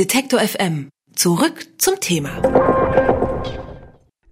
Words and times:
Detektor 0.00 0.40
FM. 0.40 0.88
Zurück 1.14 1.66
zum 1.76 2.00
Thema. 2.00 2.40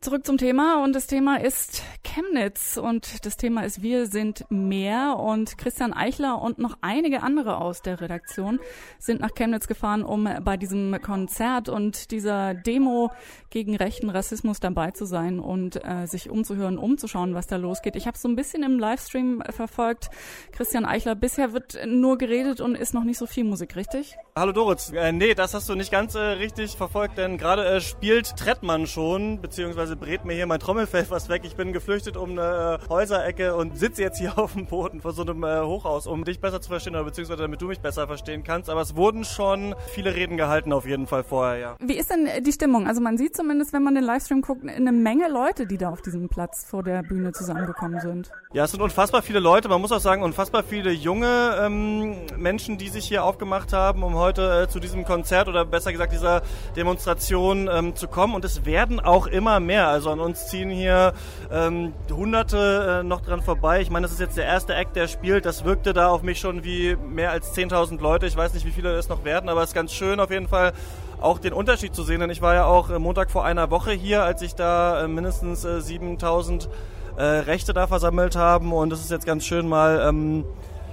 Zurück 0.00 0.25
zum 0.25 0.38
Thema 0.38 0.83
und 0.83 0.94
das 0.94 1.06
Thema 1.06 1.38
ist 1.38 1.83
Chemnitz 2.02 2.79
und 2.79 3.26
das 3.26 3.37
Thema 3.37 3.67
ist 3.67 3.83
Wir 3.83 4.07
sind 4.07 4.46
mehr 4.49 5.18
und 5.18 5.58
Christian 5.58 5.92
Eichler 5.92 6.41
und 6.41 6.58
noch 6.58 6.78
einige 6.81 7.23
andere 7.23 7.58
aus 7.58 7.83
der 7.83 8.00
Redaktion 8.00 8.61
sind 8.98 9.20
nach 9.20 9.34
Chemnitz 9.34 9.66
gefahren, 9.66 10.04
um 10.04 10.27
bei 10.43 10.57
diesem 10.57 10.98
Konzert 11.02 11.69
und 11.69 12.12
dieser 12.12 12.55
Demo 12.55 13.11
gegen 13.50 13.77
rechten 13.77 14.09
Rassismus 14.09 14.61
dabei 14.61 14.93
zu 14.93 15.05
sein 15.05 15.39
und 15.39 15.85
äh, 15.85 16.07
sich 16.07 16.30
umzuhören, 16.30 16.79
umzuschauen, 16.79 17.35
was 17.35 17.46
da 17.46 17.57
losgeht. 17.57 17.95
Ich 17.95 18.07
habe 18.07 18.16
so 18.16 18.29
ein 18.29 18.37
bisschen 18.37 18.62
im 18.62 18.79
Livestream 18.79 19.43
verfolgt. 19.50 20.09
Christian 20.53 20.87
Eichler, 20.87 21.14
bisher 21.14 21.53
wird 21.53 21.79
nur 21.87 22.16
geredet 22.16 22.62
und 22.62 22.75
ist 22.75 22.95
noch 22.95 23.05
nicht 23.05 23.19
so 23.19 23.27
viel 23.27 23.45
Musik, 23.45 23.77
richtig? 23.77 24.16
Hallo 24.39 24.52
Doritz. 24.52 24.93
Äh, 24.93 25.11
nee, 25.11 25.34
das 25.34 25.52
hast 25.52 25.68
du 25.68 25.75
nicht 25.75 25.91
ganz 25.91 26.14
äh, 26.14 26.21
richtig 26.21 26.77
verfolgt, 26.77 27.18
denn 27.18 27.39
gerade 27.39 27.64
äh, 27.64 27.81
spielt 27.81 28.36
Trettmann 28.36 28.86
schon, 28.86 29.40
beziehungsweise 29.40 29.96
brät 29.96 30.25
mir 30.25 30.35
hier 30.35 30.46
mein 30.46 30.61
Trommelfell 30.61 31.04
fast 31.04 31.29
weg. 31.29 31.43
Ich 31.45 31.57
bin 31.57 31.72
geflüchtet 31.72 32.17
um 32.17 32.39
eine 32.39 32.79
äh, 32.81 32.89
Häuserecke 32.89 33.57
und 33.57 33.77
sitze 33.77 34.03
jetzt 34.03 34.19
hier 34.19 34.39
auf 34.39 34.53
dem 34.53 34.67
Boden 34.67 35.01
vor 35.01 35.12
so 35.12 35.23
einem 35.23 35.43
äh, 35.43 35.62
Hochhaus, 35.62 36.07
um 36.07 36.23
dich 36.23 36.39
besser 36.39 36.61
zu 36.61 36.69
verstehen 36.69 36.95
oder 36.95 37.03
beziehungsweise 37.03 37.43
damit 37.43 37.61
du 37.61 37.67
mich 37.67 37.81
besser 37.81 38.07
verstehen 38.07 38.45
kannst. 38.45 38.71
Aber 38.71 38.81
es 38.81 38.95
wurden 38.95 39.25
schon 39.25 39.75
viele 39.89 40.15
Reden 40.15 40.37
gehalten 40.37 40.73
auf 40.73 40.87
jeden 40.87 41.09
Fall 41.09 41.25
vorher, 41.25 41.59
ja. 41.59 41.77
Wie 41.81 41.97
ist 41.97 42.09
denn 42.12 42.29
die 42.45 42.53
Stimmung? 42.53 42.87
Also 42.87 43.01
man 43.01 43.19
sieht 43.19 43.34
zumindest, 43.34 43.73
wenn 43.73 43.83
man 43.83 43.97
den 43.97 44.05
Livestream 44.05 44.43
guckt, 44.43 44.65
eine 44.69 44.93
Menge 44.93 45.29
Leute, 45.29 45.67
die 45.67 45.79
da 45.79 45.91
auf 45.91 46.01
diesem 46.01 46.29
Platz 46.29 46.65
vor 46.65 46.84
der 46.84 47.03
Bühne 47.03 47.33
zusammengekommen 47.33 47.98
sind. 47.98 48.31
Ja, 48.53 48.67
es 48.67 48.70
sind 48.70 48.83
unfassbar 48.83 49.23
viele 49.23 49.41
Leute. 49.41 49.69
Man 49.69 49.81
muss 49.81 49.91
auch 49.91 49.98
sagen, 49.98 50.23
unfassbar 50.23 50.62
viele 50.62 50.93
junge 50.93 51.57
ähm, 51.61 52.15
Menschen, 52.37 52.79
die 52.79 52.89
sich 52.89 53.09
hier 53.09 53.25
aufgemacht 53.25 53.73
haben, 53.73 54.05
um 54.05 54.15
heute 54.15 54.28
äh, 54.37 54.69
zu 54.69 54.81
diesem 54.81 55.07
Konzert 55.07 55.49
oder 55.49 55.65
besser 55.65 55.93
gesagt 55.93 56.13
dieser 56.13 56.43
Demonstration 56.77 57.71
ähm, 57.73 57.97
zu 57.97 58.07
kommen. 58.07 58.35
Und 58.35 58.45
es 58.45 58.67
werden 58.67 59.01
auch 59.01 59.27
immer 59.27 59.61
mehr 59.61 59.79
mehr. 59.79 59.89
Also 59.89 60.11
an 60.11 60.19
uns 60.19 60.48
ziehen 60.48 60.70
hier 60.70 61.12
ähm, 61.53 61.93
Hunderte 62.11 63.01
äh, 63.01 63.03
noch 63.05 63.20
dran 63.20 63.43
vorbei. 63.43 63.81
Ich 63.81 63.91
meine, 63.91 64.05
das 64.05 64.12
ist 64.12 64.20
jetzt 64.20 64.37
der 64.37 64.47
erste 64.47 64.75
Act, 64.75 64.97
der 64.97 65.07
spielt. 65.07 65.47
Das 65.47 65.65
wirkte 65.65 65.93
da 65.93 66.09
auf 66.09 66.23
mich 66.23 66.41
schon 66.41 66.65
wie 66.65 66.97
mehr 66.97 67.31
als 67.31 67.55
10.000 67.55 68.01
Leute. 68.01 68.27
Ich 68.27 68.37
weiß 68.37 68.55
nicht, 68.55 68.67
wie 68.67 68.73
viele 68.73 68.91
es 68.97 69.09
noch 69.09 69.25
werden, 69.25 69.48
aber 69.48 69.62
es 69.62 69.70
ist 69.70 69.75
ganz 69.75 69.93
schön 69.93 70.19
auf 70.19 70.31
jeden 70.31 70.48
Fall 70.48 70.73
auch 71.20 71.39
den 71.39 71.53
Unterschied 71.53 71.95
zu 71.95 72.03
sehen. 72.03 72.20
Denn 72.20 72.31
ich 72.31 72.42
war 72.42 72.55
ja 72.55 72.65
auch 72.65 72.91
äh, 72.91 72.98
Montag 72.98 73.31
vor 73.31 73.45
einer 73.45 73.70
Woche 73.70 73.92
hier, 73.92 74.25
als 74.25 74.42
ich 74.42 74.55
da 74.55 75.05
äh, 75.05 75.09
mindestens 75.09 75.65
äh, 75.65 75.79
7.000 75.79 76.69
äh, 77.17 77.23
Rechte 77.23 77.73
da 77.73 77.87
versammelt 77.87 78.35
haben. 78.35 78.73
Und 78.73 78.92
es 78.92 79.01
ist 79.01 79.11
jetzt 79.11 79.27
ganz 79.27 79.45
schön 79.45 79.69
mal... 79.69 80.01
Ähm, 80.09 80.45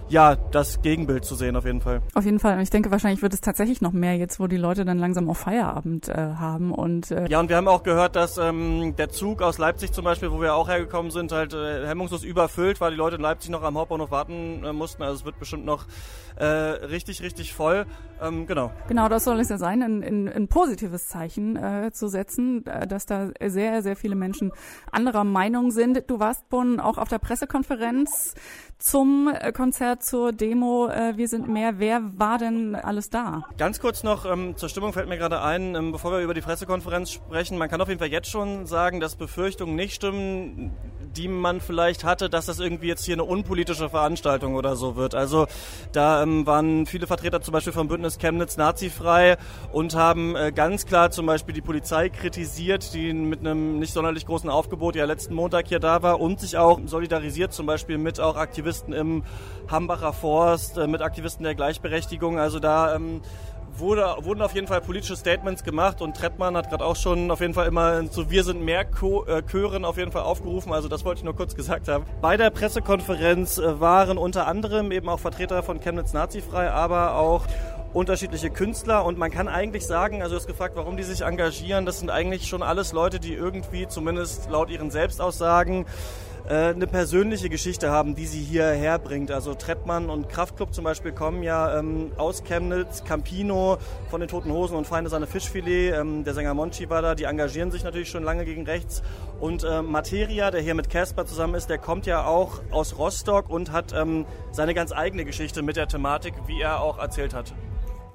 ja, 0.08 0.36
das 0.36 0.82
Gegenbild 0.82 1.26
zu 1.26 1.36
sehen 1.36 1.56
auf 1.56 1.66
jeden 1.66 1.82
Fall. 1.82 2.02
Auf 2.14 2.26
jeden 2.26 2.40
Fall. 2.40 2.56
Und 2.56 2.62
ich 2.62 2.70
denke, 2.70 2.92
wahrscheinlich 2.92 3.22
wird 3.22 3.34
es 3.34 3.42
tatsächlich 3.42 3.82
noch 3.82 3.92
mehr 3.92 4.16
jetzt, 4.16 4.40
wo 4.40 4.48
die 4.48 4.58
Leute 4.58 4.86
dann 4.86 5.00
langsam 5.00 5.30
auch 5.30 5.38
Feierabend 5.38 6.10
äh, 6.10 6.14
haben. 6.14 6.72
Und, 6.72 7.12
äh 7.12 7.28
ja, 7.28 7.40
und 7.40 7.50
wir 7.50 7.56
haben 7.56 7.68
auch 7.68 7.84
gehört, 7.84 8.16
dass 8.16 8.38
ähm, 8.38 8.96
der 8.98 9.10
Zug 9.10 9.42
aus 9.42 9.58
Leipzig 9.58 9.94
zum 9.94 10.06
Beispiel, 10.06 10.32
wo 10.32 10.42
wir 10.42 10.56
auch 10.56 10.70
hergekommen 10.70 11.12
sind, 11.12 11.32
halt 11.32 11.54
äh, 11.54 11.88
hemmungslos 11.88 12.24
überfüllt, 12.24 12.82
weil 12.82 12.92
die 12.92 12.98
Leute 12.98 13.16
in 13.16 13.22
Leipzig 13.22 13.50
noch 13.50 13.64
am 13.64 13.78
Hauptbahnhof 13.78 14.12
warten 14.12 14.64
äh, 14.64 14.74
mussten. 14.74 15.02
Also 15.02 15.16
es 15.16 15.26
wird 15.26 15.40
bestimmt 15.40 15.66
noch 15.66 15.86
äh, 16.36 16.46
richtig, 16.46 17.22
richtig 17.22 17.54
voll. 17.54 17.86
Ähm, 18.22 18.46
genau. 18.48 18.72
Genau, 18.88 19.10
das 19.10 19.24
soll 19.24 19.40
es 19.40 19.50
ja 19.50 19.58
sein, 19.58 19.82
ein, 19.82 20.04
ein, 20.04 20.30
ein 20.30 20.48
positives 20.48 21.08
Zeichen 21.08 21.56
äh, 21.56 21.92
zu 21.92 22.08
setzen, 22.08 22.66
äh, 22.66 22.88
dass 22.88 23.06
da 23.06 23.30
sehr, 23.44 23.82
sehr 23.82 23.96
viele 23.96 24.16
Menschen 24.16 24.52
anderer 24.92 25.24
Meinung 25.24 25.72
sind. 25.72 26.04
Du 26.08 26.20
warst, 26.20 26.48
Bonn, 26.50 26.80
auch 26.80 26.98
auf 26.98 27.10
der 27.10 27.20
Pressekonferenz 27.20 28.36
zum 28.78 29.34
äh, 29.34 29.52
Konzert, 29.52 30.04
zur 30.04 30.32
Demo 30.32 30.88
äh, 30.88 31.18
Wir 31.18 31.28
sind 31.28 31.48
mehr. 31.48 31.80
Wer 31.80 32.02
war 32.18 32.38
denn 32.38 32.76
alles 32.76 33.10
da? 33.10 33.44
Ganz 33.58 33.80
kurz 33.80 34.04
noch 34.04 34.26
ähm, 34.26 34.58
zur 34.58 34.70
Stimmung 34.70 34.94
fällt 34.94 35.10
mir 35.10 35.18
gerade 35.18 35.42
ein, 35.42 35.76
ähm, 35.76 35.92
bevor 35.92 36.12
wir 36.12 36.20
über 36.20 36.34
die 36.34 36.42
Pressekonferenz 36.42 37.12
sprechen. 37.12 37.58
Man 37.58 37.70
kann 37.70 37.82
auf 37.82 37.88
jeden 37.88 38.00
Fall 38.00 38.10
jetzt 38.10 38.30
schon 38.30 38.66
sagen, 38.66 39.00
dass 39.00 39.16
Befürchtungen 39.16 39.76
nicht 39.76 39.96
stimmen, 39.96 40.72
die 41.16 41.28
man 41.28 41.62
vielleicht 41.62 42.04
hatte, 42.04 42.30
dass 42.30 42.46
das 42.46 42.60
irgendwie 42.60 42.88
jetzt 42.88 43.06
hier 43.06 43.16
eine 43.16 43.24
unpolitische 43.24 43.90
Veranstaltung 43.90 44.56
oder 44.56 44.76
so 44.76 44.96
wird. 44.96 45.16
Also 45.16 45.48
da 45.92 46.22
ähm, 46.22 46.46
waren 46.46 46.86
viele 46.86 47.08
Vertreter 47.08 47.42
zum 47.42 47.52
Beispiel 47.52 47.74
vom 47.74 47.88
Bündnis 47.88 48.18
Chemnitz 48.18 48.58
nazifrei 48.58 49.38
und 49.72 49.96
haben 49.96 50.36
äh, 50.36 50.52
ganz 50.52 50.86
klar 50.86 51.12
zum 51.12 51.26
Beispiel 51.26 51.54
die 51.54 51.62
Polizei 51.62 52.10
kritisiert, 52.10 52.94
die 52.94 53.14
mit 53.14 53.40
einem 53.40 53.80
nicht 53.80 53.94
sonderlich 53.94 54.26
großen 54.26 54.50
Aufgebot 54.50 54.96
ja 54.96 55.06
letzten 55.06 55.34
Montag 55.34 55.68
hier 55.68 55.80
da 55.80 56.02
war 56.02 56.20
und 56.20 56.40
sich 56.40 56.58
auch 56.58 56.80
solidarisiert 56.86 57.54
zum 57.54 57.66
Beispiel 57.66 57.98
mit 57.98 58.20
auch 58.20 58.36
Aktivisten 58.36 58.94
im 58.94 59.24
Hambacher 59.68 60.14
Forst, 60.14 60.78
äh, 60.78 60.88
mit 60.88 61.02
Aktivisten 61.02 61.44
der 61.44 61.56
Gleichberechtigung. 61.56 62.40
Also 62.40 62.60
da 62.60 62.96
ähm, 62.96 63.22
wurde, 63.80 64.16
wurden 64.22 64.42
auf 64.42 64.54
jeden 64.54 64.68
Fall 64.68 64.82
politische 64.82 65.16
Statements 65.16 65.64
gemacht 65.64 66.02
und 66.02 66.16
Trettmann 66.16 66.56
hat 66.56 66.70
gerade 66.70 66.86
auch 66.86 66.96
schon 66.96 67.32
auf 67.32 67.42
jeden 67.42 67.54
Fall 67.54 67.68
immer 67.68 68.10
zu 68.10 68.30
Wir 68.30 68.44
sind 68.44 68.62
mehr 68.64 68.82
äh, 68.82 69.42
Chören 69.50 69.86
auf 69.86 69.98
jeden 69.98 70.12
Fall 70.12 70.24
aufgerufen. 70.24 70.74
Also 70.74 70.88
das 70.88 71.06
wollte 71.06 71.20
ich 71.20 71.24
nur 71.24 71.36
kurz 71.36 71.56
gesagt 71.56 71.88
haben. 71.88 72.06
Bei 72.22 72.38
der 72.38 72.50
Pressekonferenz 72.50 73.58
äh, 73.58 73.80
waren 73.80 74.18
unter 74.18 74.48
anderem 74.48 74.92
eben 74.92 75.10
auch 75.10 75.20
Vertreter 75.20 75.64
von 75.64 75.80
Chemnitz 75.80 76.14
Nazifrei, 76.14 76.70
aber 76.72 77.16
auch 77.16 77.46
unterschiedliche 77.94 78.50
Künstler 78.50 79.06
und 79.06 79.18
man 79.18 79.32
kann 79.32 79.48
eigentlich 79.48 79.86
sagen, 79.88 80.22
also 80.22 80.36
du 80.36 80.40
hast 80.42 80.48
gefragt, 80.48 80.76
warum 80.76 80.98
die 80.98 81.04
sich 81.04 81.22
engagieren, 81.22 81.86
das 81.86 82.00
sind 82.00 82.10
eigentlich 82.10 82.48
schon 82.48 82.62
alles 82.62 82.92
Leute, 82.92 83.22
die 83.22 83.34
irgendwie, 83.34 83.88
zumindest 83.88 84.50
laut 84.50 84.70
ihren 84.70 84.92
Selbstaussagen, 84.92 85.86
eine 86.48 86.86
persönliche 86.86 87.50
Geschichte 87.50 87.90
haben, 87.90 88.14
die 88.14 88.28
sie 88.28 88.42
hierher 88.42 89.00
bringt. 89.00 89.32
Also 89.32 89.56
Trettmann 89.56 90.10
und 90.10 90.30
Kraftklub 90.30 90.74
zum 90.74 90.84
Beispiel 90.84 91.12
kommen 91.12 91.42
ja 91.42 91.80
ähm, 91.80 92.12
aus 92.18 92.44
Chemnitz, 92.44 93.04
Campino 93.04 93.78
von 94.12 94.20
den 94.20 94.30
Toten 94.30 94.52
Hosen 94.52 94.78
und 94.78 94.86
Feinde 94.86 95.10
seine 95.10 95.28
Fischfilet, 95.28 95.94
ähm, 95.94 96.24
der 96.24 96.34
Sänger 96.34 96.54
Monchi 96.54 96.90
war 96.90 97.02
da, 97.02 97.16
die 97.16 97.24
engagieren 97.24 97.72
sich 97.72 97.84
natürlich 97.84 98.10
schon 98.10 98.24
lange 98.24 98.46
gegen 98.46 98.66
rechts. 98.66 99.02
Und 99.40 99.64
äh, 99.64 99.82
Materia, 99.82 100.52
der 100.52 100.62
hier 100.62 100.76
mit 100.76 100.90
Casper 100.90 101.26
zusammen 101.26 101.56
ist, 101.56 101.68
der 101.68 101.80
kommt 101.80 102.06
ja 102.06 102.26
auch 102.26 102.62
aus 102.70 102.98
Rostock 102.98 103.50
und 103.50 103.72
hat 103.72 103.94
ähm, 103.94 104.26
seine 104.52 104.74
ganz 104.74 104.92
eigene 104.92 105.26
Geschichte 105.26 105.64
mit 105.64 105.78
der 105.78 105.88
Thematik, 105.88 106.34
wie 106.48 106.62
er 106.62 106.82
auch 106.82 107.00
erzählt 107.00 107.34
hat. 107.34 107.54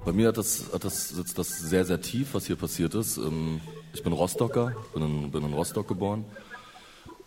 Bei 0.05 0.13
mir 0.13 0.29
hat 0.29 0.37
das, 0.37 0.65
hat 0.73 0.83
das, 0.83 1.09
sitzt 1.09 1.37
das 1.37 1.59
sehr, 1.59 1.85
sehr 1.85 2.01
tief, 2.01 2.33
was 2.33 2.45
hier 2.45 2.55
passiert 2.55 2.95
ist. 2.95 3.17
Ähm, 3.17 3.61
ich 3.93 4.03
bin 4.03 4.13
Rostocker, 4.13 4.73
bin 4.93 5.03
in, 5.03 5.31
bin 5.31 5.43
in 5.43 5.53
Rostock 5.53 5.87
geboren. 5.87 6.25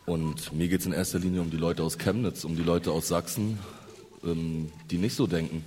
Und 0.07 0.53
mir 0.53 0.69
geht 0.69 0.81
es 0.81 0.87
in 0.87 0.93
erster 0.93 1.19
Linie 1.19 1.41
um 1.41 1.51
die 1.51 1.57
Leute 1.57 1.83
aus 1.83 1.97
Chemnitz, 1.97 2.45
um 2.45 2.57
die 2.57 2.63
Leute 2.63 2.93
aus 2.93 3.09
Sachsen, 3.09 3.59
ähm, 4.23 4.71
die 4.91 4.99
nicht 4.99 5.17
so 5.17 5.27
denken, 5.27 5.65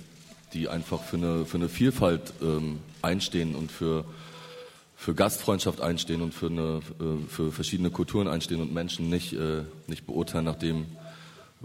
die 0.52 0.68
einfach 0.68 1.02
für 1.02 1.16
eine, 1.16 1.44
für 1.44 1.56
eine 1.56 1.68
Vielfalt 1.68 2.32
ähm, 2.40 2.78
einstehen 3.02 3.56
und 3.56 3.72
für, 3.72 4.04
für 4.96 5.14
Gastfreundschaft 5.14 5.80
einstehen 5.80 6.22
und 6.22 6.34
für, 6.34 6.46
eine, 6.46 6.80
äh, 7.00 7.28
für 7.28 7.50
verschiedene 7.50 7.90
Kulturen 7.90 8.28
einstehen 8.28 8.60
und 8.60 8.72
Menschen 8.72 9.10
nicht, 9.10 9.32
äh, 9.32 9.62
nicht 9.88 10.06
beurteilen 10.06 10.44
nach 10.44 10.54
dem, 10.56 10.86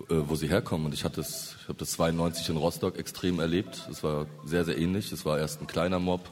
äh, 0.10 0.16
wo 0.28 0.36
sie 0.36 0.48
herkommen. 0.48 0.88
Und 0.88 0.94
ich 0.96 1.04
hatte 1.04 1.18
das, 1.18 1.56
ich 1.62 1.68
habe 1.68 1.78
das 1.78 1.92
92 1.92 2.50
in 2.50 2.58
Rostock 2.58 2.98
extrem 2.98 3.40
erlebt. 3.40 3.88
Es 3.92 4.04
war 4.04 4.26
sehr, 4.46 4.66
sehr 4.66 4.80
ähnlich. 4.80 5.12
Es 5.12 5.26
war 5.26 5.38
erst 5.38 5.62
ein 5.62 5.68
kleiner 5.68 6.00
Mob, 6.00 6.28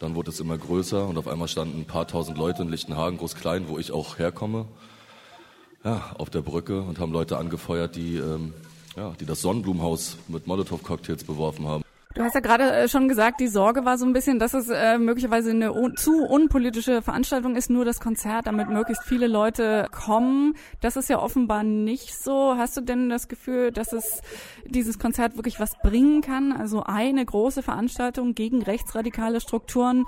dann 0.00 0.14
wurde 0.14 0.30
es 0.30 0.40
immer 0.40 0.56
größer 0.56 1.06
und 1.06 1.18
auf 1.18 1.28
einmal 1.28 1.48
standen 1.48 1.78
ein 1.78 1.86
paar 1.86 2.08
tausend 2.08 2.38
Leute 2.38 2.62
in 2.62 2.70
Lichtenhagen, 2.70 3.18
groß-klein, 3.18 3.68
wo 3.68 3.78
ich 3.78 3.92
auch 3.92 4.18
herkomme 4.18 4.64
ja, 5.84 6.14
auf 6.18 6.30
der 6.30 6.42
Brücke 6.42 6.80
und 6.80 6.98
haben 6.98 7.12
Leute 7.12 7.38
angefeuert, 7.38 7.96
die, 7.96 8.16
ähm, 8.16 8.54
ja, 8.96 9.12
die 9.20 9.26
das 9.26 9.40
Sonnenblumenhaus 9.40 10.16
mit 10.28 10.46
Molotow-Cocktails 10.46 11.24
beworfen 11.24 11.66
haben. 11.66 11.84
Du 12.14 12.22
hast 12.22 12.34
ja 12.34 12.40
gerade 12.40 12.72
äh, 12.72 12.88
schon 12.88 13.06
gesagt, 13.06 13.38
die 13.38 13.48
Sorge 13.48 13.84
war 13.84 13.98
so 13.98 14.06
ein 14.06 14.14
bisschen, 14.14 14.38
dass 14.38 14.54
es 14.54 14.68
äh, 14.70 14.98
möglicherweise 14.98 15.50
eine 15.50 15.74
un 15.74 15.94
zu 15.96 16.24
unpolitische 16.24 17.02
Veranstaltung 17.02 17.54
ist, 17.54 17.68
nur 17.68 17.84
das 17.84 18.00
Konzert, 18.00 18.46
damit 18.46 18.70
möglichst 18.70 19.04
viele 19.04 19.26
Leute 19.26 19.88
kommen. 19.92 20.54
Das 20.80 20.96
ist 20.96 21.10
ja 21.10 21.20
offenbar 21.20 21.62
nicht 21.62 22.14
so. 22.14 22.54
Hast 22.56 22.76
du 22.78 22.80
denn 22.80 23.10
das 23.10 23.28
Gefühl, 23.28 23.72
dass 23.72 23.92
es 23.92 24.22
dieses 24.64 24.98
Konzert 24.98 25.36
wirklich 25.36 25.60
was 25.60 25.76
bringen 25.82 26.22
kann? 26.22 26.52
Also 26.52 26.82
eine 26.82 27.24
große 27.24 27.62
Veranstaltung 27.62 28.34
gegen 28.34 28.62
rechtsradikale 28.62 29.40
Strukturen, 29.40 30.06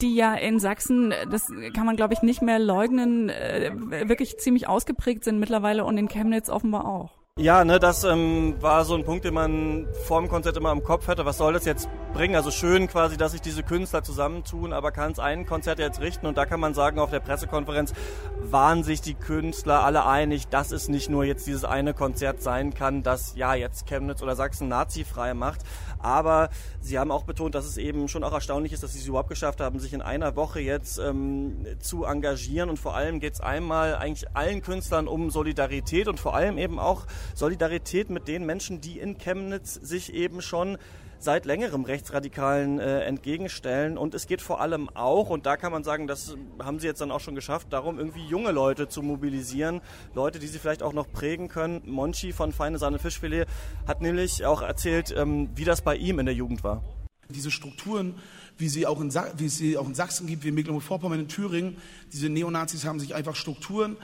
die 0.00 0.14
ja 0.14 0.34
in 0.34 0.58
Sachsen, 0.58 1.12
das 1.30 1.48
kann 1.74 1.84
man 1.86 1.96
glaube 1.96 2.14
ich 2.14 2.22
nicht 2.22 2.40
mehr 2.40 2.58
leugnen, 2.58 3.28
äh, 3.28 3.70
wirklich 4.08 4.38
ziemlich 4.38 4.68
ausgeprägt 4.68 5.22
sind 5.22 5.38
mittlerweile 5.38 5.84
und 5.84 5.98
in 5.98 6.08
Chemnitz 6.08 6.48
offenbar 6.48 6.86
auch. 6.86 7.21
Ja, 7.38 7.64
ne, 7.64 7.80
das 7.80 8.04
ähm, 8.04 8.56
war 8.60 8.84
so 8.84 8.94
ein 8.94 9.04
Punkt, 9.04 9.24
den 9.24 9.32
man 9.32 9.88
vor 10.04 10.20
dem 10.20 10.28
Konzert 10.28 10.58
immer 10.58 10.70
im 10.70 10.84
Kopf 10.84 11.08
hatte. 11.08 11.24
Was 11.24 11.38
soll 11.38 11.54
das 11.54 11.64
jetzt 11.64 11.88
bringen? 12.12 12.36
Also 12.36 12.50
schön 12.50 12.88
quasi, 12.88 13.16
dass 13.16 13.32
sich 13.32 13.40
diese 13.40 13.62
Künstler 13.62 14.02
zusammentun, 14.02 14.74
aber 14.74 14.92
kann 14.92 15.12
es 15.12 15.18
ein 15.18 15.46
Konzert 15.46 15.78
jetzt 15.78 16.02
richten? 16.02 16.26
Und 16.26 16.36
da 16.36 16.44
kann 16.44 16.60
man 16.60 16.74
sagen, 16.74 16.98
auf 16.98 17.08
der 17.08 17.20
Pressekonferenz 17.20 17.94
waren 18.42 18.84
sich 18.84 19.00
die 19.00 19.14
Künstler 19.14 19.82
alle 19.82 20.04
einig, 20.04 20.48
dass 20.48 20.72
es 20.72 20.88
nicht 20.88 21.08
nur 21.08 21.24
jetzt 21.24 21.46
dieses 21.46 21.64
eine 21.64 21.94
Konzert 21.94 22.42
sein 22.42 22.74
kann, 22.74 23.02
das 23.02 23.34
ja 23.34 23.54
jetzt 23.54 23.86
Chemnitz 23.86 24.22
oder 24.22 24.36
Sachsen 24.36 24.68
nazifrei 24.68 25.32
macht. 25.32 25.62
Aber 26.00 26.50
sie 26.80 26.98
haben 26.98 27.10
auch 27.10 27.24
betont, 27.24 27.54
dass 27.54 27.64
es 27.64 27.78
eben 27.78 28.08
schon 28.08 28.24
auch 28.24 28.32
erstaunlich 28.32 28.74
ist, 28.74 28.82
dass 28.82 28.92
sie 28.92 28.98
es 28.98 29.06
überhaupt 29.06 29.30
geschafft 29.30 29.60
haben, 29.62 29.78
sich 29.78 29.94
in 29.94 30.02
einer 30.02 30.36
Woche 30.36 30.60
jetzt 30.60 30.98
ähm, 30.98 31.64
zu 31.80 32.04
engagieren. 32.04 32.68
Und 32.68 32.78
vor 32.78 32.94
allem 32.94 33.20
geht 33.20 33.34
es 33.34 33.40
einmal 33.40 33.96
eigentlich 33.96 34.28
allen 34.36 34.60
Künstlern 34.60 35.08
um 35.08 35.30
Solidarität 35.30 36.08
und 36.08 36.20
vor 36.20 36.34
allem 36.34 36.58
eben 36.58 36.78
auch 36.78 37.06
Solidarität 37.34 38.10
mit 38.10 38.28
den 38.28 38.46
Menschen, 38.46 38.80
die 38.80 38.98
in 38.98 39.18
Chemnitz 39.18 39.74
sich 39.74 40.14
eben 40.14 40.42
schon 40.42 40.78
seit 41.22 41.44
längerem 41.44 41.84
Rechtsradikalen 41.84 42.78
äh, 42.78 43.00
entgegenstellen. 43.00 43.96
Und 43.96 44.14
es 44.14 44.26
geht 44.26 44.42
vor 44.42 44.60
allem 44.60 44.88
auch, 44.90 45.30
und 45.30 45.46
da 45.46 45.56
kann 45.56 45.72
man 45.72 45.84
sagen, 45.84 46.06
das 46.06 46.36
haben 46.62 46.80
sie 46.80 46.86
jetzt 46.86 47.00
dann 47.00 47.10
auch 47.10 47.20
schon 47.20 47.34
geschafft, 47.34 47.68
darum, 47.70 47.98
irgendwie 47.98 48.26
junge 48.26 48.50
Leute 48.50 48.88
zu 48.88 49.02
mobilisieren. 49.02 49.80
Leute, 50.14 50.38
die 50.38 50.48
sie 50.48 50.58
vielleicht 50.58 50.82
auch 50.82 50.92
noch 50.92 51.10
prägen 51.10 51.48
können. 51.48 51.82
Monchi 51.86 52.32
von 52.32 52.52
Feine 52.52 52.78
Sahne 52.78 52.98
Fischfilet 52.98 53.46
hat 53.86 54.02
nämlich 54.02 54.44
auch 54.44 54.62
erzählt, 54.62 55.14
ähm, 55.16 55.48
wie 55.54 55.64
das 55.64 55.82
bei 55.82 55.96
ihm 55.96 56.18
in 56.18 56.26
der 56.26 56.34
Jugend 56.34 56.64
war. 56.64 56.82
Diese 57.28 57.50
Strukturen, 57.50 58.16
wie, 58.58 58.68
sie 58.68 58.86
auch 58.86 59.00
in, 59.00 59.14
wie 59.36 59.46
es 59.46 59.56
sie 59.56 59.78
auch 59.78 59.86
in 59.86 59.94
Sachsen 59.94 60.26
gibt, 60.26 60.44
wie 60.44 60.48
in 60.48 60.54
Mecklenburg-Vorpommern, 60.54 61.20
in 61.20 61.28
Thüringen, 61.28 61.76
diese 62.12 62.28
Neonazis 62.28 62.84
haben 62.84 63.00
sich 63.00 63.14
einfach 63.14 63.36
Strukturen 63.36 63.96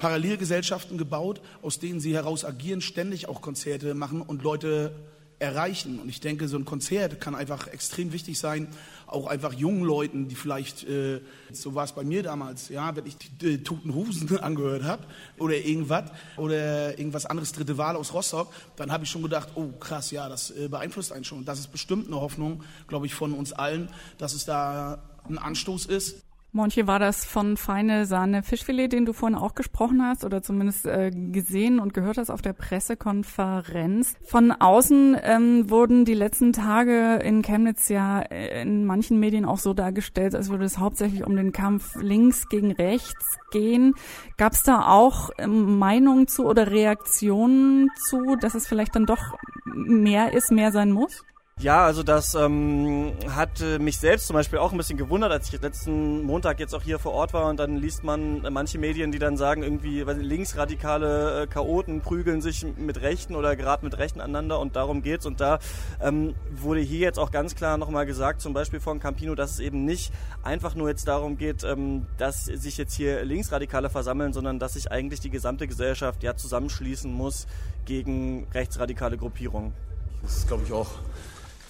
Parallelgesellschaften 0.00 0.98
gebaut, 0.98 1.40
aus 1.62 1.78
denen 1.78 2.00
sie 2.00 2.14
heraus 2.14 2.44
agieren, 2.44 2.80
ständig 2.80 3.28
auch 3.28 3.42
Konzerte 3.42 3.94
machen 3.94 4.22
und 4.22 4.42
Leute 4.42 4.92
erreichen. 5.38 5.98
Und 5.98 6.08
ich 6.08 6.20
denke, 6.20 6.48
so 6.48 6.56
ein 6.56 6.64
Konzert 6.64 7.20
kann 7.20 7.34
einfach 7.34 7.66
extrem 7.66 8.12
wichtig 8.12 8.38
sein, 8.38 8.68
auch 9.06 9.26
einfach 9.26 9.52
jungen 9.52 9.82
Leuten, 9.82 10.28
die 10.28 10.34
vielleicht, 10.34 10.84
äh, 10.84 11.20
so 11.52 11.74
war 11.74 11.84
es 11.84 11.92
bei 11.92 12.04
mir 12.04 12.22
damals, 12.22 12.68
ja, 12.68 12.94
wenn 12.96 13.06
ich 13.06 13.16
die 13.16 13.54
äh, 13.54 13.58
Toten 13.58 13.94
Husen 13.94 14.38
angehört 14.40 14.84
habe 14.84 15.04
oder 15.38 15.56
irgendwas 15.56 16.10
oder 16.36 16.98
irgendwas 16.98 17.26
anderes, 17.26 17.52
dritte 17.52 17.78
Wahl 17.78 17.96
aus 17.96 18.12
Rostock, 18.12 18.52
dann 18.76 18.92
habe 18.92 19.04
ich 19.04 19.10
schon 19.10 19.22
gedacht, 19.22 19.50
oh 19.54 19.68
krass, 19.80 20.10
ja, 20.10 20.28
das 20.28 20.50
äh, 20.50 20.68
beeinflusst 20.68 21.12
einen 21.12 21.24
schon. 21.24 21.38
Und 21.38 21.48
das 21.48 21.58
ist 21.58 21.72
bestimmt 21.72 22.06
eine 22.06 22.20
Hoffnung, 22.20 22.62
glaube 22.86 23.06
ich, 23.06 23.14
von 23.14 23.32
uns 23.32 23.52
allen, 23.52 23.88
dass 24.18 24.34
es 24.34 24.44
da 24.44 25.02
ein 25.28 25.38
Anstoß 25.38 25.86
ist. 25.86 26.22
Monche, 26.52 26.88
war 26.88 26.98
das 26.98 27.24
von 27.24 27.56
Feine 27.56 28.06
Sahne 28.06 28.42
Fischfilet, 28.42 28.88
den 28.88 29.04
du 29.04 29.12
vorhin 29.12 29.38
auch 29.38 29.54
gesprochen 29.54 30.02
hast 30.02 30.24
oder 30.24 30.42
zumindest 30.42 30.84
äh, 30.84 31.12
gesehen 31.12 31.78
und 31.78 31.94
gehört 31.94 32.18
hast 32.18 32.28
auf 32.28 32.42
der 32.42 32.54
Pressekonferenz? 32.54 34.14
Von 34.24 34.50
außen 34.50 35.16
ähm, 35.22 35.70
wurden 35.70 36.04
die 36.04 36.14
letzten 36.14 36.52
Tage 36.52 37.20
in 37.22 37.42
Chemnitz 37.42 37.88
ja 37.88 38.20
äh, 38.20 38.62
in 38.62 38.84
manchen 38.84 39.20
Medien 39.20 39.44
auch 39.44 39.58
so 39.58 39.74
dargestellt, 39.74 40.34
als 40.34 40.50
würde 40.50 40.64
es 40.64 40.78
hauptsächlich 40.78 41.24
um 41.24 41.36
den 41.36 41.52
Kampf 41.52 41.94
links 42.02 42.48
gegen 42.48 42.72
rechts 42.72 43.38
gehen. 43.52 43.94
Gab 44.36 44.54
es 44.54 44.64
da 44.64 44.88
auch 44.88 45.30
ähm, 45.38 45.78
Meinungen 45.78 46.26
zu 46.26 46.46
oder 46.46 46.72
Reaktionen 46.72 47.90
zu, 48.08 48.34
dass 48.34 48.54
es 48.54 48.66
vielleicht 48.66 48.96
dann 48.96 49.06
doch 49.06 49.36
mehr 49.72 50.32
ist, 50.32 50.50
mehr 50.50 50.72
sein 50.72 50.90
muss? 50.90 51.22
Ja, 51.60 51.84
also 51.84 52.02
das 52.02 52.34
ähm, 52.34 53.12
hat 53.28 53.62
mich 53.80 53.98
selbst 53.98 54.28
zum 54.28 54.32
Beispiel 54.32 54.58
auch 54.58 54.72
ein 54.72 54.78
bisschen 54.78 54.96
gewundert, 54.96 55.30
als 55.30 55.52
ich 55.52 55.60
letzten 55.60 56.22
Montag 56.22 56.58
jetzt 56.58 56.74
auch 56.74 56.82
hier 56.82 56.98
vor 56.98 57.12
Ort 57.12 57.34
war 57.34 57.50
und 57.50 57.60
dann 57.60 57.76
liest 57.76 58.02
man 58.02 58.42
äh, 58.46 58.50
manche 58.50 58.78
Medien, 58.78 59.12
die 59.12 59.18
dann 59.18 59.36
sagen, 59.36 59.62
irgendwie 59.62 60.06
weil 60.06 60.16
linksradikale 60.20 61.42
äh, 61.42 61.46
Chaoten 61.46 62.00
prügeln 62.00 62.40
sich 62.40 62.64
mit 62.78 63.02
Rechten 63.02 63.34
oder 63.36 63.56
gerade 63.56 63.84
mit 63.84 63.98
Rechten 63.98 64.22
aneinander 64.22 64.58
und 64.58 64.74
darum 64.74 65.02
geht's. 65.02 65.26
Und 65.26 65.42
da 65.42 65.58
ähm, 66.00 66.34
wurde 66.50 66.80
hier 66.80 67.00
jetzt 67.00 67.18
auch 67.18 67.30
ganz 67.30 67.54
klar 67.54 67.76
nochmal 67.76 68.06
gesagt, 68.06 68.40
zum 68.40 68.54
Beispiel 68.54 68.80
von 68.80 68.98
Campino, 68.98 69.34
dass 69.34 69.50
es 69.50 69.60
eben 69.60 69.84
nicht 69.84 70.14
einfach 70.42 70.74
nur 70.74 70.88
jetzt 70.88 71.08
darum 71.08 71.36
geht, 71.36 71.62
ähm, 71.62 72.06
dass 72.16 72.46
sich 72.46 72.78
jetzt 72.78 72.94
hier 72.94 73.22
Linksradikale 73.22 73.90
versammeln, 73.90 74.32
sondern 74.32 74.58
dass 74.58 74.72
sich 74.72 74.90
eigentlich 74.90 75.20
die 75.20 75.30
gesamte 75.30 75.68
Gesellschaft 75.68 76.22
ja 76.22 76.34
zusammenschließen 76.34 77.12
muss 77.12 77.46
gegen 77.84 78.46
rechtsradikale 78.54 79.18
Gruppierungen. 79.18 79.74
Das 80.22 80.38
ist, 80.38 80.48
glaube 80.48 80.62
ich, 80.64 80.72
auch 80.72 80.88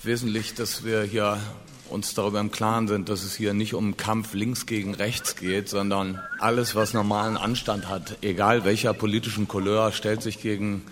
wesentlich, 0.05 0.55
dass 0.55 0.85
wir 0.85 1.03
hier 1.03 1.39
uns 1.89 2.15
darüber 2.15 2.41
im 2.41 2.51
Klaren 2.51 2.89
sind, 2.89 3.09
dass 3.09 3.25
es 3.25 3.35
hier 3.35 3.53
nicht 3.53 3.75
um 3.75 3.97
Kampf 3.97 4.35
links 4.35 4.67
gegen 4.67 4.95
rechts 4.95 5.37
geht, 5.37 5.69
sondern 5.69 6.21
alles, 6.39 6.75
was 6.75 6.95
normalen 6.95 7.37
Anstand 7.37 7.89
hat, 7.89 8.19
egal 8.23 8.65
welcher 8.65 8.95
politischen 8.95 9.49
Couleur, 9.49 9.93
stellt 9.93 10.23
sich 10.23 10.41
gegen 10.41 10.83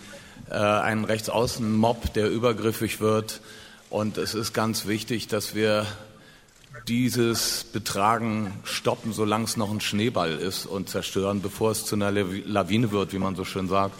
äh, 0.49 0.55
einen 0.55 1.05
Rechtsaußen-Mob, 1.05 2.13
der 2.13 2.29
übergriffig 2.29 2.99
wird. 2.99 3.41
Und 3.89 4.17
es 4.17 4.35
ist 4.35 4.53
ganz 4.53 4.87
wichtig, 4.87 5.27
dass 5.27 5.55
wir 5.55 5.85
dieses 6.87 7.63
Betragen 7.63 8.53
stoppen, 8.63 9.13
solange 9.13 9.45
es 9.45 9.57
noch 9.57 9.71
ein 9.71 9.81
Schneeball 9.81 10.37
ist 10.37 10.65
und 10.65 10.89
zerstören, 10.89 11.41
bevor 11.41 11.71
es 11.71 11.85
zu 11.85 11.95
einer 11.95 12.11
Lawine 12.11 12.91
wird, 12.91 13.13
wie 13.13 13.19
man 13.19 13.35
so 13.35 13.45
schön 13.45 13.67
sagt. 13.67 13.95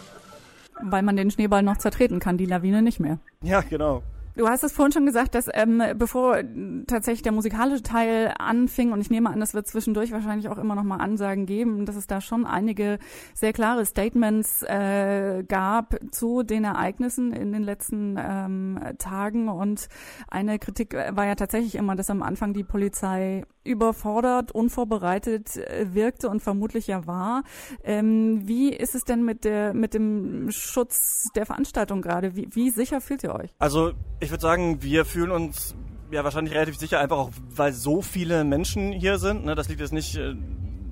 Weil 0.81 1.03
man 1.03 1.17
den 1.17 1.31
Schneeball 1.31 1.63
noch 1.63 1.77
zertreten 1.77 2.19
kann, 2.19 2.37
die 2.37 2.45
Lawine 2.45 2.81
nicht 2.81 2.99
mehr. 2.99 3.19
Ja, 3.41 3.61
genau. 3.61 4.03
Du 4.39 4.47
hast 4.47 4.63
es 4.63 4.71
vorhin 4.71 4.93
schon 4.93 5.05
gesagt, 5.05 5.35
dass 5.35 5.49
ähm, 5.53 5.83
bevor 5.97 6.41
tatsächlich 6.87 7.23
der 7.23 7.33
musikalische 7.33 7.83
Teil 7.83 8.33
anfing, 8.39 8.93
und 8.93 9.01
ich 9.01 9.09
nehme 9.09 9.29
an, 9.29 9.41
das 9.41 9.53
wird 9.53 9.67
zwischendurch 9.67 10.13
wahrscheinlich 10.13 10.47
auch 10.47 10.57
immer 10.57 10.75
noch 10.75 10.83
mal 10.83 10.95
Ansagen 10.95 11.45
geben, 11.45 11.85
dass 11.85 11.97
es 11.97 12.07
da 12.07 12.21
schon 12.21 12.45
einige 12.45 12.99
sehr 13.33 13.51
klare 13.51 13.85
Statements 13.85 14.63
äh, 14.63 15.43
gab 15.45 15.97
zu 16.11 16.43
den 16.43 16.63
Ereignissen 16.63 17.33
in 17.33 17.51
den 17.51 17.63
letzten 17.63 18.15
ähm, 18.17 18.79
Tagen. 18.97 19.49
Und 19.49 19.89
eine 20.29 20.57
Kritik 20.57 20.93
war 20.93 21.25
ja 21.25 21.35
tatsächlich 21.35 21.75
immer, 21.75 21.97
dass 21.97 22.09
am 22.09 22.23
Anfang 22.23 22.53
die 22.53 22.63
Polizei 22.63 23.43
überfordert, 23.65 24.51
unvorbereitet 24.51 25.57
äh, 25.57 25.93
wirkte 25.93 26.29
und 26.29 26.41
vermutlich 26.41 26.87
ja 26.87 27.05
war. 27.07 27.43
Ähm, 27.83 28.47
wie 28.47 28.73
ist 28.73 28.95
es 28.95 29.03
denn 29.03 29.23
mit 29.23 29.43
der 29.43 29.73
mit 29.73 29.93
dem 29.93 30.49
Schutz 30.49 31.27
der 31.35 31.45
Veranstaltung 31.45 32.01
gerade? 32.01 32.35
Wie, 32.35 32.47
wie 32.51 32.69
sicher 32.69 33.01
fühlt 33.01 33.23
ihr 33.23 33.35
euch? 33.35 33.53
Also 33.59 33.91
ich 34.19 34.28
würde 34.29 34.41
sagen, 34.41 34.81
wir 34.81 35.05
fühlen 35.05 35.31
uns 35.31 35.75
ja 36.11 36.23
wahrscheinlich 36.23 36.53
relativ 36.53 36.77
sicher, 36.77 36.99
einfach 36.99 37.17
auch 37.17 37.31
weil 37.55 37.73
so 37.73 38.01
viele 38.01 38.43
Menschen 38.43 38.91
hier 38.91 39.17
sind. 39.19 39.45
Ne? 39.45 39.55
Das 39.55 39.69
liegt 39.69 39.81
jetzt 39.81 39.93
nicht 39.93 40.15
äh, 40.15 40.35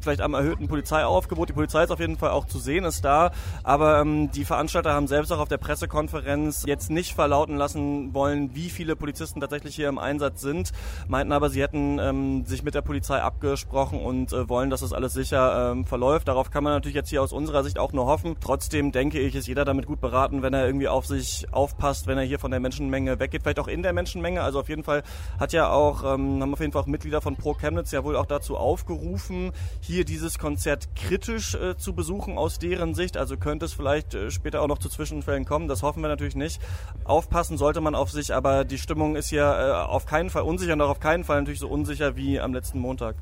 vielleicht 0.02 0.22
am 0.22 0.34
erhöhten 0.34 0.68
Polizeiaufgebot. 0.68 1.50
Die 1.50 1.54
Polizei 1.54 1.84
ist 1.84 1.92
auf 1.92 2.00
jeden 2.00 2.18
Fall 2.18 2.32
auch 2.32 2.46
zu 2.46 2.60
sehen, 2.60 2.86
ist 2.86 3.04
da. 3.04 3.32
Aber 3.64 4.00
ähm, 4.00 4.32
die 4.32 4.46
Veranstalter 4.46 4.94
haben 4.94 5.08
selbst 5.08 5.32
auch 5.32 5.40
auf 5.40 5.48
der 5.48 5.58
Pressekonferenz 5.58 6.64
jetzt 6.66 6.90
nicht 6.90 7.14
verlauten 7.14 7.56
lassen 7.58 8.14
wollen, 8.14 8.56
wie 8.56 8.70
viele 8.70 8.96
Polizisten 8.96 9.42
tatsächlich 9.42 9.76
hier 9.76 9.90
im 9.90 9.98
Einsatz 9.98 10.42
sind. 10.42 10.72
Meinten 11.08 11.32
aber, 11.32 11.50
sie 11.50 11.62
hätten 11.62 12.00
ähm, 12.00 12.46
sich 12.46 12.64
mit 12.64 12.76
der 12.76 12.82
Polizei 12.82 13.22
abgesprochen 13.22 14.00
und 14.00 14.34
äh, 14.34 14.48
wollen, 14.50 14.70
dass 14.70 14.82
das 14.82 14.94
alles 14.94 15.14
sicher 15.14 15.72
ähm, 15.72 15.86
verläuft. 15.86 16.28
Darauf 16.28 16.52
kann 16.52 16.64
man 16.64 16.74
natürlich 16.74 16.96
jetzt 16.96 17.10
hier 17.10 17.22
aus 17.22 17.34
unserer 17.34 17.64
Sicht 17.64 17.80
auch 17.80 17.94
nur 17.94 18.06
hoffen. 18.06 18.36
Trotzdem 18.40 18.92
denke 18.92 19.20
ich, 19.20 19.36
ist 19.36 19.48
jeder 19.48 19.66
damit 19.66 19.86
gut 19.86 20.02
beraten, 20.02 20.42
wenn 20.42 20.54
er 20.54 20.66
irgendwie 20.66 20.88
auf 20.88 21.06
sich 21.06 21.48
aufpasst, 21.52 22.08
wenn 22.08 22.18
er 22.18 22.24
hier 22.24 22.40
von 22.40 22.52
der 22.52 22.60
Menschenmenge 22.60 23.20
weggeht, 23.20 23.44
vielleicht 23.44 23.60
auch 23.60 23.68
in 23.68 23.84
der 23.84 23.94
Menschenmenge. 23.94 24.42
Also 24.42 24.60
auf 24.60 24.70
jeden 24.70 24.84
Fall 24.84 25.04
hat 25.40 25.54
ja 25.54 25.70
auch, 25.70 26.04
ähm, 26.04 26.42
haben 26.42 26.54
auf 26.54 26.60
jeden 26.60 26.72
Fall 26.72 26.82
auch 26.82 26.88
Mitglieder 26.88 27.22
von 27.22 27.36
Pro 27.36 27.54
Chemnitz 27.54 27.92
ja 27.92 28.04
wohl 28.04 28.16
auch 28.16 28.26
dazu 28.26 28.58
aufgerufen, 28.58 29.52
hier 29.88 29.98
hier 29.98 30.06
dieses 30.06 30.38
Konzert 30.38 30.90
kritisch 30.96 31.56
äh, 31.56 31.76
zu 31.76 31.94
besuchen 31.94 32.38
aus 32.38 32.60
deren 32.60 32.94
Sicht. 32.94 33.18
Also 33.18 33.36
könnte 33.36 33.66
es 33.66 33.74
vielleicht 33.74 34.14
äh, 34.14 34.30
später 34.30 34.62
auch 34.62 34.68
noch 34.68 34.78
zu 34.78 34.90
Zwischenfällen 34.90 35.44
kommen. 35.44 35.68
Das 35.68 35.82
hoffen 35.82 36.04
wir 36.04 36.08
natürlich 36.08 36.36
nicht. 36.36 36.62
Aufpassen 37.04 37.58
sollte 37.58 37.82
man 37.82 37.96
auf 37.96 38.12
sich, 38.12 38.32
aber 38.32 38.64
die 38.64 38.78
Stimmung 38.78 39.16
ist 39.16 39.32
ja 39.32 39.86
äh, 39.86 39.88
auf 39.88 40.06
keinen 40.06 40.30
Fall 40.30 40.44
unsicher 40.44 40.74
und 40.74 40.82
auch 40.82 40.90
auf 40.90 41.00
keinen 41.00 41.24
Fall 41.24 41.40
natürlich 41.40 41.60
so 41.60 41.68
unsicher 41.68 42.16
wie 42.16 42.40
am 42.40 42.54
letzten 42.54 42.80
Montag. 42.80 43.16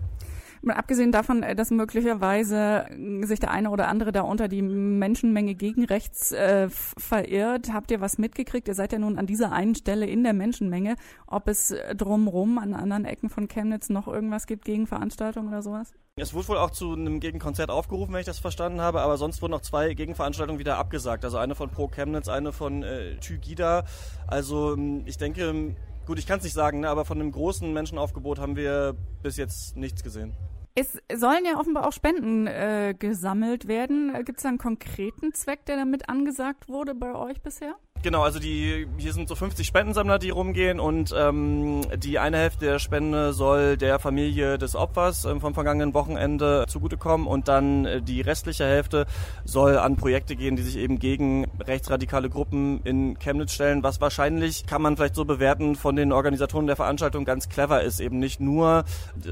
Abgesehen 0.68 1.12
davon, 1.12 1.44
äh, 1.44 1.56
dass 1.56 1.72
möglicherweise 1.72 2.86
äh, 2.90 3.26
sich 3.26 3.40
der 3.40 3.52
eine 3.52 3.70
oder 3.70 3.88
andere 3.88 4.12
da 4.12 4.22
unter 4.22 4.48
die 4.48 4.62
Menschenmenge 4.62 5.56
gegen 5.56 5.86
rechts 5.86 6.32
äh, 6.32 6.70
verirrt, 6.70 7.74
habt 7.74 7.92
ihr 7.92 8.02
was 8.02 8.18
mitgekriegt? 8.18 8.68
Ihr 8.68 8.76
seid 8.76 8.92
ja 8.92 9.00
nun 9.00 9.18
an 9.18 9.26
dieser 9.26 9.52
einen 9.52 9.76
Stelle 9.76 10.06
in 10.06 10.24
der 10.24 10.34
Menschenmenge, 10.34 10.96
ob 11.28 11.48
es 11.48 11.72
äh, 11.72 11.96
drumrum 11.96 12.58
an 12.58 12.74
anderen 12.74 13.06
Ecken 13.06 13.30
von 13.30 13.48
Chemnitz 13.48 13.90
noch 13.90 14.08
irgendwas 14.08 14.48
gibt 14.48 14.66
gegen 14.66 14.88
Veranstaltungen 14.88 15.50
oder 15.50 15.62
sowas? 15.62 15.94
Es 16.18 16.34
wurde 16.34 16.48
wohl 16.48 16.58
auch 16.58 16.72
zu 16.72 16.94
einem 16.94 17.20
Gegenkonzert 17.20 17.70
aufgerufen, 17.70 18.14
wenn 18.14 18.22
ich 18.22 18.26
das 18.26 18.40
verstanden 18.40 18.80
habe, 18.80 19.02
aber 19.02 19.18
sonst 19.18 19.42
wurden 19.42 19.52
noch 19.52 19.62
zwei 19.62 19.94
Gegenveranstaltungen 19.94 20.60
wieder 20.60 20.78
abgesagt. 20.78 21.26
Also 21.26 21.38
eine 21.38 21.56
von 21.56 21.70
Pro 21.70 21.90
Chemnitz, 21.90 22.30
eine 22.30 22.54
von 22.54 22.84
äh, 22.84 23.18
Tygida. 23.18 23.84
Also 24.26 24.76
ähm, 24.76 25.04
ich 25.06 25.18
denke, 25.18 25.76
gut, 26.06 26.20
ich 26.20 26.28
kann 26.28 26.38
es 26.38 26.44
nicht 26.44 26.54
sagen, 26.54 26.82
ne, 26.82 26.90
aber 26.90 27.06
von 27.06 27.20
einem 27.20 27.32
großen 27.32 27.72
Menschenaufgebot 27.72 28.40
haben 28.40 28.56
wir 28.56 28.96
bis 29.24 29.38
jetzt 29.38 29.76
nichts 29.76 30.04
gesehen. 30.04 30.34
Es 30.76 30.98
sollen 31.14 31.46
ja 31.46 31.58
offenbar 31.58 31.88
auch 31.88 31.94
Spenden 31.94 32.48
äh, 32.48 32.94
gesammelt 32.98 33.68
werden. 33.68 34.14
Gibt 34.26 34.40
es 34.40 34.44
da 34.44 34.50
einen 34.50 34.58
konkreten 34.58 35.34
Zweck, 35.34 35.66
der 35.66 35.78
damit 35.78 36.10
angesagt 36.10 36.68
wurde 36.68 36.94
bei 36.94 37.16
euch 37.16 37.42
bisher? 37.42 37.76
Genau, 38.06 38.22
also 38.22 38.38
die 38.38 38.86
hier 39.00 39.14
sind 39.14 39.28
so 39.28 39.34
50 39.34 39.66
Spendensammler, 39.66 40.20
die 40.20 40.30
rumgehen 40.30 40.80
und 40.80 41.12
ähm, 41.18 41.82
die 41.98 42.20
eine 42.20 42.38
Hälfte 42.38 42.66
der 42.66 42.78
Spende 42.78 43.34
soll 43.34 43.78
der 43.78 43.98
Familie 43.98 44.60
des 44.60 44.76
Opfers 44.76 45.26
ähm, 45.26 45.42
vom 45.42 45.56
vergangenen 45.56 45.96
Wochenende 45.96 46.66
zugutekommen 46.68 47.26
und 47.26 47.48
dann 47.48 47.86
äh, 47.86 48.04
die 48.04 48.22
restliche 48.22 48.64
Hälfte 48.64 49.08
soll 49.44 49.80
an 49.80 49.96
Projekte 49.96 50.36
gehen, 50.36 50.56
die 50.56 50.62
sich 50.62 50.78
eben 50.78 51.00
gegen 51.00 51.48
rechtsradikale 51.60 52.30
Gruppen 52.30 52.80
in 52.84 53.18
Chemnitz 53.18 53.54
stellen, 53.54 53.82
was 53.82 54.00
wahrscheinlich 54.00 54.68
kann 54.68 54.84
man 54.84 54.98
vielleicht 54.98 55.16
so 55.16 55.26
bewerten 55.26 55.76
von 55.76 55.96
den 55.96 56.12
Organisatoren 56.12 56.68
der 56.68 56.76
Veranstaltung 56.76 57.26
ganz 57.26 57.50
clever 57.50 57.82
ist, 57.82 58.00
eben 58.00 58.20
nicht 58.20 58.40
nur 58.40 58.84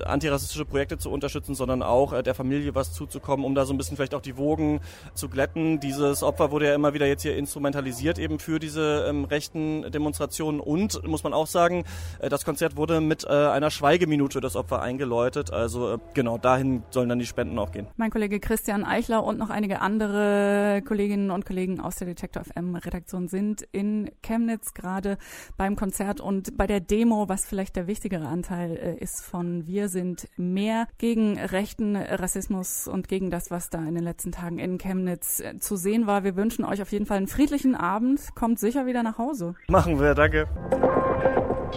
antirassistische 0.03 0.65
Projekte 0.65 0.98
zu 0.98 1.12
unterstützen, 1.12 1.53
sondern 1.53 1.84
auch 1.84 2.12
äh, 2.12 2.24
der 2.24 2.34
Familie 2.34 2.74
was 2.74 2.92
zuzukommen, 2.92 3.46
um 3.46 3.53
da 3.53 3.65
so 3.65 3.74
ein 3.75 3.77
bisschen 3.77 3.98
vielleicht 3.98 4.15
auch 4.15 4.22
die 4.22 4.36
Wogen 4.36 4.82
zu 5.13 5.30
glätten. 5.30 5.80
Dieses 5.80 6.24
Opfer 6.24 6.50
wurde 6.50 6.70
ja 6.70 6.74
immer 6.74 6.96
wieder 6.96 7.06
jetzt 7.06 7.22
hier 7.22 7.38
instrumentalisiert 7.38 8.18
eben 8.18 8.39
für 8.39 8.62
diese 8.63 9.05
ähm, 9.08 9.25
rechten 9.25 9.91
Demonstrationen 9.91 10.60
und, 10.60 11.05
muss 11.08 11.24
man 11.24 11.34
auch 11.34 11.48
sagen, 11.48 11.84
äh, 12.20 12.29
das 12.29 12.46
Konzert 12.46 12.77
wurde 12.77 13.01
mit 13.01 13.25
äh, 13.25 13.27
einer 13.27 13.70
Schweigeminute 13.70 14.41
das 14.41 14.55
Opfer 14.55 14.82
eingeläutet. 14.82 15.51
Also 15.51 15.93
äh, 15.93 15.98
genau, 16.13 16.38
dahin 16.38 16.84
sollen 16.89 17.10
dann 17.10 17.20
die 17.20 17.25
Spenden 17.25 17.60
auch 17.60 17.72
gehen. 17.72 17.88
Mein 17.98 18.10
Kollege 18.10 18.39
Christian 18.39 18.84
Eichler 18.84 19.24
und 19.24 19.38
noch 19.38 19.50
einige 19.50 19.82
andere 19.82 20.82
Kolleginnen 20.86 21.29
und 21.29 21.46
Kollegen 21.46 21.79
aus 21.79 21.98
der 21.98 22.08
Detektor 22.08 22.43
FM 22.43 22.75
Redaktion 22.75 23.27
sind 23.27 23.62
in 23.72 24.10
Chemnitz 24.22 24.74
gerade 24.74 25.17
beim 25.58 25.75
Konzert 25.75 26.22
und 26.22 26.58
bei 26.58 26.67
der 26.67 26.79
Demo, 26.79 27.27
was 27.27 27.46
vielleicht 27.46 27.75
der 27.75 27.88
wichtigere 27.88 28.27
Anteil 28.27 28.77
äh, 28.77 29.03
ist 29.03 29.22
von 29.22 29.67
Wir 29.67 29.89
sind 29.89 30.27
mehr 30.38 30.88
gegen 30.98 31.38
rechten 31.38 31.96
Rassismus 31.96 32.88
und 32.88 33.08
gegen 33.08 33.29
das, 33.29 33.51
was 33.51 33.70
da 33.70 33.79
in 33.79 33.96
den 33.96 34.03
letzten 34.03 34.32
Tagen 34.32 34.60
in 34.60 34.77
Chemnitz 34.77 35.39
äh, 35.41 35.60
zu 35.60 35.75
sehen 35.75 36.08
war. 36.08 36.24
Wir 36.24 36.36
wünschen 36.36 36.63
euch 36.63 36.82
auf 36.82 36.91
jeden 36.91 37.05
Fall 37.05 37.17
einen 37.17 37.27
friedlichen 37.27 37.75
Abend. 37.75 38.36
Kommt 38.43 38.59
sicher 38.59 38.85
wieder 38.85 39.03
nach 39.03 39.17
Hause. 39.17 39.55
Machen 39.69 40.01
wir, 40.01 40.15
danke. 40.15 40.50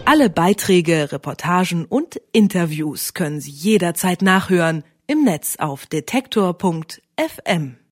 Alle 0.05 0.29
Beiträge, 0.29 1.13
Reportagen 1.13 1.85
und 1.85 2.21
Interviews 2.33 3.15
können 3.15 3.41
Sie 3.41 3.53
jederzeit 3.53 4.21
nachhören 4.21 4.83
im 5.07 5.23
Netz 5.23 5.59
auf 5.61 5.87
detektor.fm. 5.87 7.77